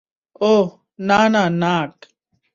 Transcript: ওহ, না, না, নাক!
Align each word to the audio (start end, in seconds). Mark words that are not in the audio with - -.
ওহ, 0.41 0.67
না, 0.99 1.19
না, 1.33 1.43
নাক! 1.61 1.93